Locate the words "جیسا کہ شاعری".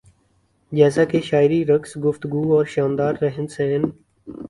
0.71-1.59